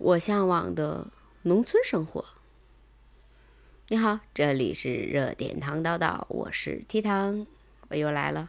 [0.00, 1.08] 我向往的
[1.42, 2.24] 农村生活。
[3.88, 7.46] 你好，这里是热点糖叨叨，我是 T 糖，
[7.90, 8.48] 我又来了。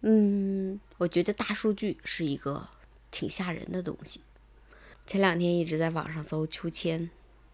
[0.00, 2.66] 嗯，我觉得大数据是一个
[3.10, 4.22] 挺吓人的东西。
[5.06, 7.10] 前两天一直在网上搜秋千，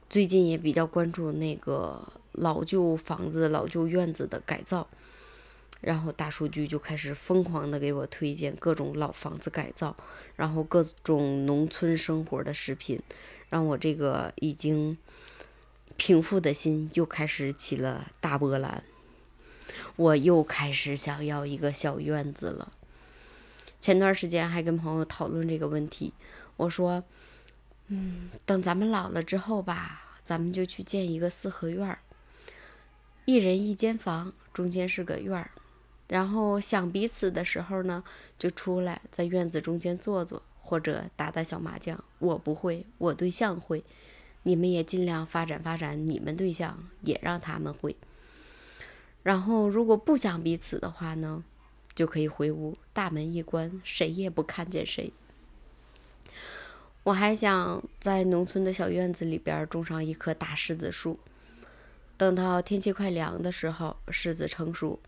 [0.09, 2.01] 最近也比较关注那个
[2.31, 4.87] 老旧房子、老旧院子的改造。
[5.81, 9.97] 然后大数据就开始疯狂的给我推荐各种老房子改造，
[10.35, 13.01] 然后各种农村生活的视频，
[13.49, 14.99] 让我这个已经
[15.97, 18.83] 平复的心又开始起了大波澜。
[19.97, 22.73] 我又开始想要一个小院子了。
[23.81, 26.13] 前段时间还跟朋友讨论这个问题，
[26.57, 27.05] 我说，
[27.87, 32.01] 嗯，等咱们老了之后吧，咱们就去建一个四合院儿，
[33.25, 35.53] 一人一间房，中间是个院儿。
[36.09, 38.03] 然后想彼此的时候呢，
[38.39, 42.03] 就出来在院子中间坐坐，或者打打小麻将。
[42.19, 43.85] 我不会，我对象会。
[44.45, 47.95] 你们也尽量发展发展，你们对象也让他们会。
[49.23, 51.45] 然后如果不想彼此的话呢，
[51.95, 55.13] 就可以回屋，大门一关，谁也不看见谁。
[57.03, 61.19] 我还想在农村的小院子里边种上一棵大柿子树，
[62.17, 64.99] 等到天气快凉的时候，柿子成熟。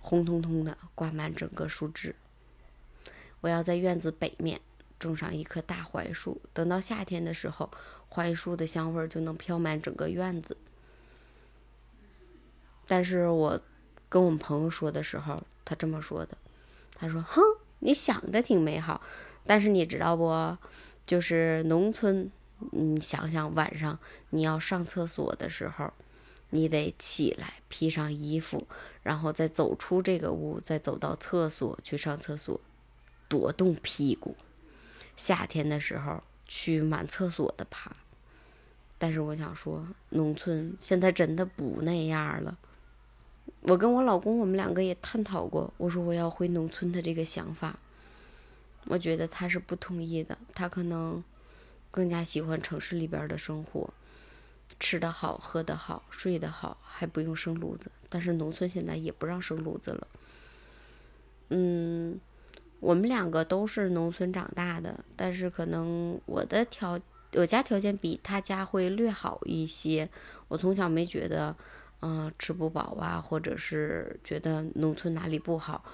[0.00, 2.16] 红彤彤的挂满整个树枝。
[3.40, 4.60] 我要在院子北面
[4.98, 7.70] 种上一棵大槐树，等到夏天的时候，
[8.08, 10.56] 槐树的香味就能飘满整个院子。
[12.86, 13.60] 但是我
[14.08, 16.36] 跟我们朋友说的时候，他这么说的
[16.96, 17.40] ：“他说，哼，
[17.78, 19.00] 你想的挺美好，
[19.46, 20.58] 但是你知道不？
[21.06, 22.30] 就是农村，
[22.72, 23.98] 你想想晚上
[24.30, 25.92] 你要上厕所的时候。”
[26.50, 28.66] 你得起来披上衣服，
[29.02, 32.60] 然后再走出这个屋，再走到厕所去上厕所，
[33.28, 34.36] 多冻屁股。
[35.16, 37.92] 夏天的时候去满厕所的爬。
[38.98, 42.58] 但是我想说，农村现在真的不那样了。
[43.62, 47.78] 我跟我老公，我们两个也探讨过，我说我要回农村的这个想法。
[48.86, 51.22] 我觉得他是不同意的，他可能
[51.90, 53.92] 更加喜欢城市里边的生活。
[54.78, 57.90] 吃得好，喝得好，睡得好，还不用生炉子。
[58.08, 60.06] 但是农村现在也不让生炉子了。
[61.48, 62.20] 嗯，
[62.78, 66.98] 我们两个都是农村长大的，但是可能我的条，
[67.34, 70.08] 我家条件比他家会略好一些。
[70.48, 71.54] 我从小没觉得，
[72.00, 75.84] 嗯，吃不饱啊，或者是觉得农村哪里不好。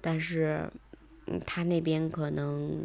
[0.00, 0.68] 但是，
[1.26, 2.78] 嗯，他那边可能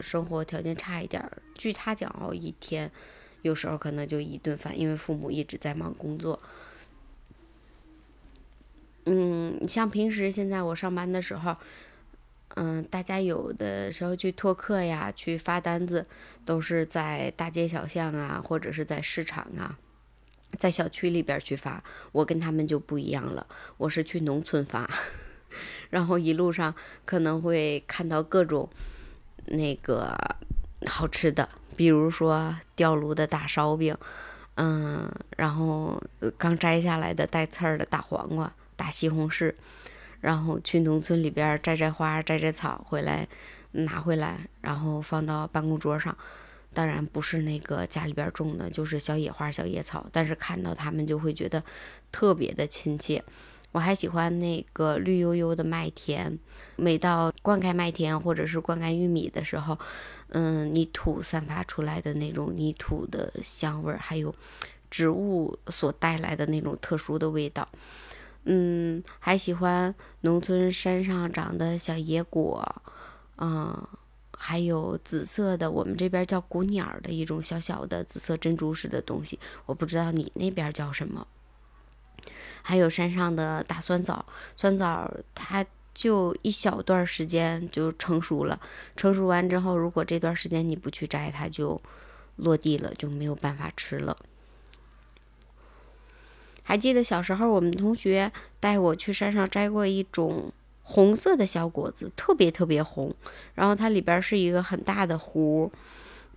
[0.00, 1.26] 生活条件差一点。
[1.54, 2.90] 据他讲哦，一天。
[3.42, 6.40] 有时候可能就一顿饭，因为父母一直在忙工作。
[9.04, 11.56] 嗯，像平时现在我上班的时候，
[12.54, 16.06] 嗯，大家有的时候去拓客呀，去发单子，
[16.44, 19.76] 都是在大街小巷啊，或者是在市场啊，
[20.56, 21.82] 在小区里边去发。
[22.12, 24.88] 我跟他们就不一样了，我是去农村发，
[25.90, 26.72] 然后一路上
[27.04, 28.70] 可能会看到各种
[29.46, 30.16] 那个
[30.86, 31.48] 好吃的。
[31.76, 33.96] 比如说吊炉的大烧饼，
[34.56, 36.02] 嗯，然后
[36.36, 39.54] 刚摘下来的带刺儿的大黄瓜、大西红柿，
[40.20, 43.26] 然后去农村里边摘摘花、摘摘草回来，
[43.72, 46.16] 拿回来，然后放到办公桌上。
[46.74, 51.62] 当然不是那个家里边种的，就是小野花、小野草，但是看到它们就会觉得
[52.10, 53.22] 特别的亲切。
[53.72, 56.38] 我还喜欢那个绿油油的麦田，
[56.76, 59.78] 每到灌溉麦田或者是灌溉玉米的时候，
[60.28, 64.34] 嗯，泥土散发出来的那种泥土的香味儿，还有
[64.90, 67.66] 植物所带来的那种特殊的味道，
[68.44, 72.82] 嗯，还喜欢农村山上长的小野果，
[73.38, 73.88] 嗯，
[74.36, 81.26] 还有紫色的，我们这边叫古鸟的一种小小的紫色珍珠似的东西，我不知道你那边叫什么。
[82.62, 84.24] 还有山上的大酸枣，
[84.56, 88.60] 酸枣它就一小段时间就成熟了。
[88.96, 91.80] 成熟完之后，如果这段时间你不去摘，它就
[92.36, 94.16] 落地了，就没有办法吃了。
[96.62, 98.30] 还记得小时候，我们同学
[98.60, 103.14] 带我去山上摘过一种红色的小果子，特别特别红，
[103.54, 105.70] 然后它里边是一个很大的核，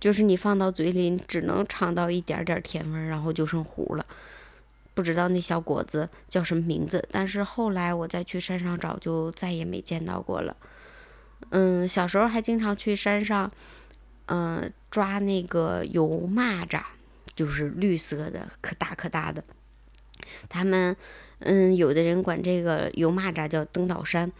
[0.00, 4.04] 就是你放到嘴里，只能尝到一点点甜味，然后就剩核了。
[4.96, 10.56] 不知道那小果子叫什么名字，但是后来我再去山上找，就再也没见到过了。
[11.50, 13.52] 嗯，小时候还经常去山上，
[14.24, 16.82] 嗯，抓那个油蚂蚱，
[17.34, 19.44] 就是绿色的，可大可大的。
[20.48, 20.96] 他们，
[21.40, 24.32] 嗯，有的人管这个油蚂蚱叫登岛山，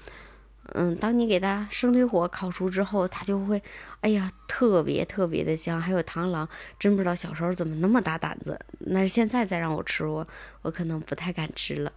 [0.75, 3.63] 嗯，当你给它生堆火烤熟之后，它就会，
[4.01, 5.81] 哎呀，特别特别的香。
[5.81, 6.49] 还有螳螂，
[6.79, 8.59] 真不知道小时候怎么那么大胆子。
[8.81, 10.27] 那现在再让我吃，我
[10.63, 11.93] 我可能不太敢吃了。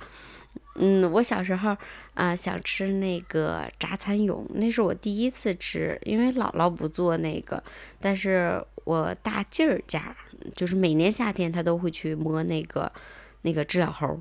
[0.75, 1.75] 嗯，我小时候
[2.13, 7.61] 啊想吃那个炸蚕蛹，那是我第一次吃，因为姥姥不做那个，
[7.99, 10.15] 但是我大劲儿家
[10.55, 12.91] 就是每年夏天他都会去摸那个
[13.41, 14.17] 那个知了猴。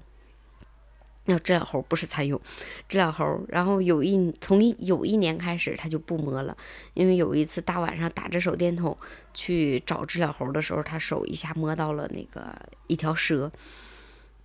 [1.31, 2.41] 那知了猴不是蚕蛹，
[2.89, 3.45] 知了猴。
[3.49, 6.57] 然后有一从一有一年开始，他就不摸了，
[6.95, 8.97] 因为有一次大晚上打着手电筒
[9.35, 13.53] 去找知了猴的时候，他手一下摸到了那个一条蛇。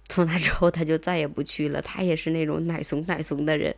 [0.09, 1.81] 从那之后，他就再也不去了。
[1.81, 3.73] 他也是那种奶怂奶怂的人，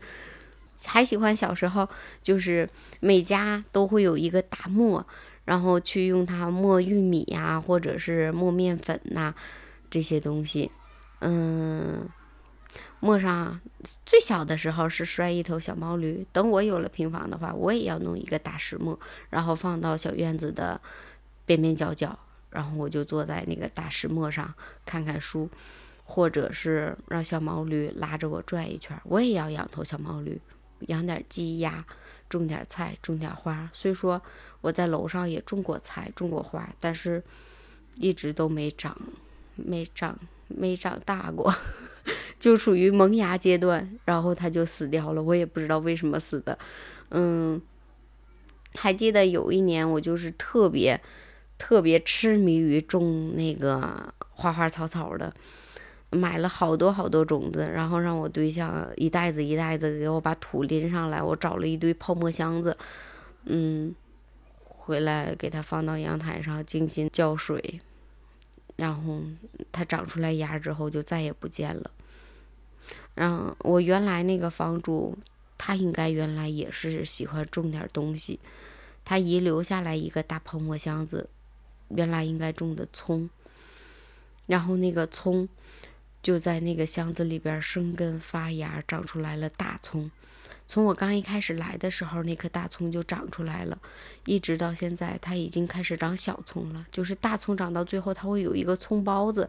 [0.83, 1.87] 还喜欢小时候
[2.23, 2.67] 就是
[2.99, 5.05] 每家都会有一个大磨，
[5.45, 9.35] 然后去用它磨玉米呀，或者是磨面粉呐
[9.91, 10.71] 这些东西，
[11.19, 12.09] 嗯。
[12.99, 13.59] 磨上
[14.05, 16.25] 最小的时候是摔一头小毛驴。
[16.31, 18.99] 等我有了平房的话，我也要弄一个大石磨，
[19.29, 20.79] 然后放到小院子的
[21.45, 22.17] 边边角角，
[22.49, 24.53] 然后我就坐在那个大石磨上
[24.85, 25.49] 看看书，
[26.03, 28.99] 或者是让小毛驴拉着我转一圈。
[29.03, 30.41] 我也要养头小毛驴，
[30.87, 31.85] 养点鸡鸭，
[32.27, 33.69] 种点菜，种点花。
[33.73, 34.21] 虽说
[34.61, 37.23] 我在楼上也种过菜，种过花，但是
[37.95, 38.97] 一直都没长，
[39.55, 40.17] 没长，
[40.47, 41.53] 没长大过。
[42.39, 46.57] 就处于萌芽阶段，然后它就死掉了，我也不知道为什么死的。
[47.09, 47.61] 嗯，
[48.75, 51.01] 还记得有一年，我就是特别
[51.57, 55.33] 特别痴迷于种那个花花草草的，
[56.09, 62.77] 买了好多好多种子，然后让我对象一袋子一袋子给我把土拎上来，我找了一堆泡沫箱子，
[63.45, 63.95] 嗯，
[64.63, 67.79] 回来给它放到阳台上精心浇水，
[68.75, 69.21] 然后
[69.71, 71.91] 它长出来芽之后就再也不见了。
[73.15, 75.17] 嗯，我原来那个房主，
[75.57, 78.39] 他应该原来也是喜欢种点东西，
[79.03, 81.29] 他遗留下来一个大泡沫箱子，
[81.89, 83.29] 原来应该种的葱，
[84.47, 85.47] 然后那个葱
[86.21, 90.11] 就在那个箱子里边生根发芽，长出来了大葱。
[90.67, 93.77] 从我刚一开始来的时候，那棵大葱就长出来了，
[94.25, 96.85] 一直到现在，它已经开始长小葱了。
[96.91, 99.47] 就是大葱长到最后，它会有一个葱包子，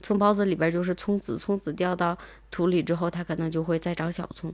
[0.00, 2.16] 葱包子里边就是葱籽，葱籽掉到
[2.50, 4.52] 土里之后，它可能就会再长小葱。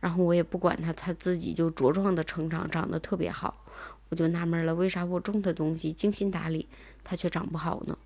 [0.00, 3.64] 然后我也不管它，它自己就茁壮的成长，长得特别好。
[4.10, 6.68] 我就纳闷了，为啥我种的东西精心打理，
[7.02, 7.98] 它却长不好呢？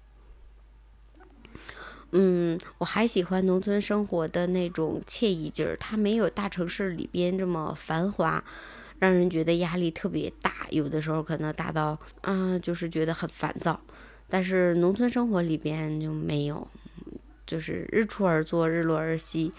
[2.12, 8.44] 嗯，我还喜欢农村生活的那种惬意劲儿，它没有大城市里边这么繁华，
[8.98, 13.80] 让人觉得压力特别大，有的时候可能大到啊，就是觉得很烦躁。
[14.28, 16.68] 但是农村生活里边就没有，
[17.46, 19.52] 就是日出而作，日落而息。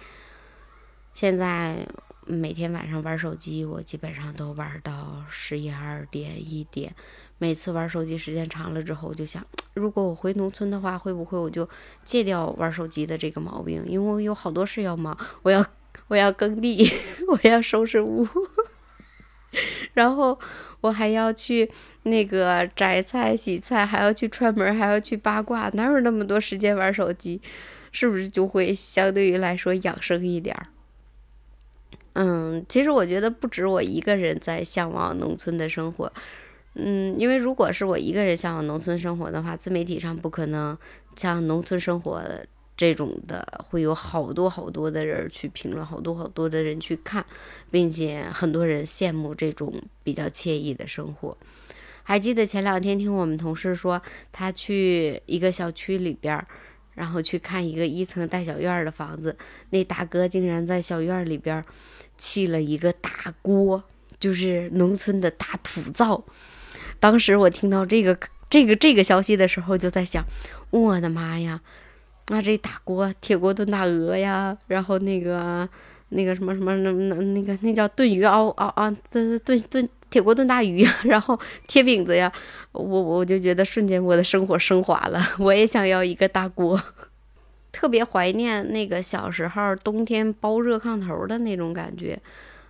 [1.13, 1.87] 现在。
[2.25, 6.95] 每天晚上玩手机，我基本上都玩到十一二点一点。
[7.37, 11.67] 每次玩手机时间长了之后，我就想，如果我回农村的话，会不会我就
[12.03, 13.83] 戒掉玩手机的这个毛病？
[13.85, 15.65] 因为我有好多事要忙，我要
[16.07, 16.89] 我要耕地，
[17.27, 18.27] 我要收拾屋，
[19.93, 20.39] 然后
[20.81, 21.69] 我还要去
[22.03, 27.41] 那个摘菜、洗菜，还要去串门，还要去八卦，哪有那么多时间玩手机？
[27.91, 30.65] 是不是就会相对于来说养生一点儿？
[32.13, 36.11] 嗯，其实我觉得不止我一个人在向往农村的生活，
[36.75, 40.77] 嗯，因为如果是我一个人向往农村生活的话，自媒体上不可能
[41.15, 42.23] 像农村生活
[42.77, 47.25] 这种的，会有好多好多的人去评论，好多好多的人去看，
[47.69, 51.37] 并且很多人羡慕这种比较惬意的生活。
[52.03, 54.01] 还记得前两天听我们同事说，
[54.31, 56.45] 他去一个小区里边儿，
[56.95, 59.35] 然后去看一个一层带小院的房子，
[59.69, 61.63] 那大哥竟然在小院里边。
[62.15, 63.09] 砌了一个大
[63.41, 63.83] 锅，
[64.19, 66.23] 就是农村的大土灶。
[66.99, 68.17] 当时我听到这个
[68.51, 70.23] 这个这个消息的时候，就在想，
[70.69, 71.59] 我的妈呀，
[72.27, 75.67] 那这大锅铁锅炖大鹅呀，然后那个
[76.09, 82.31] 那个什么什么那那那个那叫炖鱼熬熬啊，这炖炖铁锅炖大鱼， 然后贴饼子呀，
[82.71, 86.79] 我我就觉得瞬间我的生活升华了， 我也想要一个大锅。
[87.71, 92.21] 特别怀念那个小时候冬天包热炕头的那种感觉，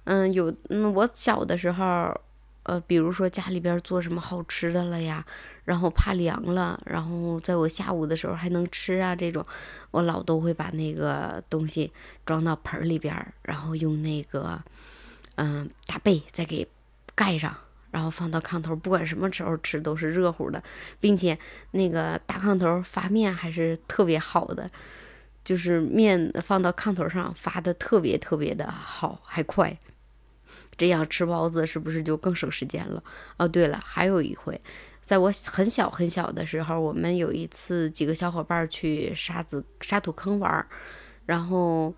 [0.06, 2.18] 嗯，有，嗯，我小的时候，
[2.64, 5.26] 呃，比如说家里边做什么好吃的了呀，
[5.66, 9.44] 然后怕凉了，然后在我下午的时候还能吃啊，这种，
[9.92, 11.92] 我老都会把那个东西
[12.26, 14.64] 装到盆里边，然后用那个，
[15.36, 16.66] 嗯，大被再给
[17.16, 17.56] 盖上。
[17.92, 20.64] 然后放到炕头，不管什么时候吃都是热乎的，
[21.00, 21.38] 并且
[21.70, 24.68] 那个大炕头发面还是特别好的，
[25.44, 29.78] 就是面放到炕头上发的特别特别的好，还快。
[30.76, 33.04] 这样吃包子是不是就更省时间了？
[33.38, 34.60] 哦，对了，还有一回，
[35.00, 40.66] 在我很小很小的时候，我们有一次几个小伙伴去沙子沙土坑玩，
[41.28, 41.94] 然后，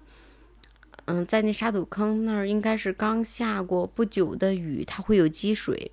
[1.05, 5.91] 嗯，在那沙土坑那儿应该是刚下过不久的雨，它会有积水，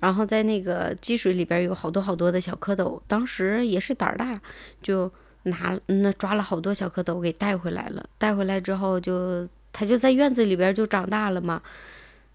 [0.00, 4.40] 然后在那个积水里边有好多好多的小蝌蚪，当时也是胆儿大，
[4.80, 11.62] 就拿那抓了好多小蝌蚪给带回来了，带回来之后就它就在院子里边就长大了嘛。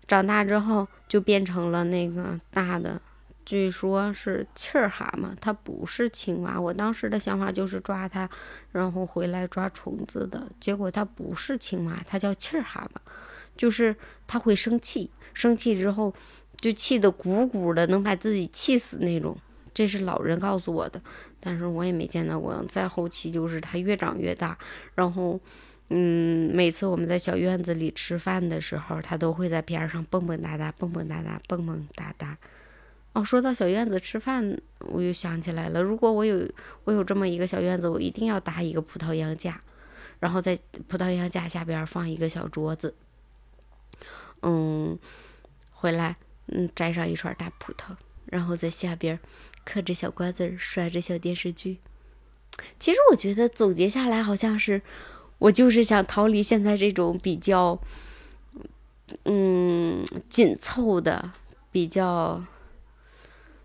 [0.07, 3.01] 长大之后就变成了那个大的，
[3.45, 6.59] 据说是气儿蛤蟆，它不是青蛙。
[6.59, 8.29] 我当时的想法就是抓它，
[8.71, 10.47] 然后回来抓虫子的。
[10.59, 12.97] 结果它不是青蛙，它叫气儿蛤蟆，
[13.57, 13.95] 就是
[14.27, 16.13] 它会生气，生气之后
[16.55, 19.37] 就气得鼓鼓的，能把自己气死那种。
[19.73, 21.01] 这是老人告诉我的，
[21.39, 22.63] 但是我也没见到过。
[22.67, 24.57] 再后期就是它越长越大，
[24.95, 25.39] 然后。
[25.93, 32.37] 嗯，每次我们在小院子里吃饭的时候，它都会在边上蹦蹦哒哒、蹦蹦哒哒、蹦蹦哒哒。
[33.13, 35.81] 哦，说到小院子吃饭，我又想起来了。
[35.81, 36.47] 如果我有
[36.85, 39.61] 我有这么一个小院子，我一定要搭一个葡萄秧架，
[40.19, 42.95] 然后在葡萄秧架下边放一个小桌子。
[44.41, 44.97] 嗯，
[45.71, 46.15] 回来
[46.47, 49.19] 嗯摘上一串大葡萄，然后在下边
[49.65, 51.79] 嗑着小瓜子儿，刷着小电视剧。
[52.79, 54.81] 其实我觉得总结下来好像是。
[55.41, 57.81] 我就是想逃离现在这种比较，
[59.23, 61.31] 嗯，紧凑的、
[61.71, 62.45] 比较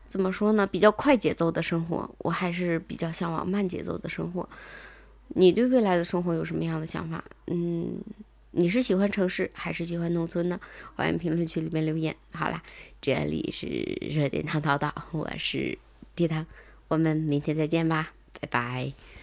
[0.06, 0.66] 怎么说呢？
[0.66, 2.08] 比较快节奏的生活。
[2.18, 4.48] 我还是比较向往慢节奏的生活。
[5.28, 7.24] 你对未来的生活有什么样的想法？
[7.48, 8.00] 嗯，
[8.52, 10.58] 你是喜欢城市还是喜欢农村呢？
[10.94, 12.14] 欢迎评论区里面留言。
[12.32, 12.62] 好啦，
[13.00, 13.66] 这里是
[14.00, 15.76] 热点糖叨叨，我是
[16.14, 16.46] 地糖，
[16.88, 19.15] 我们明天再见吧，拜拜。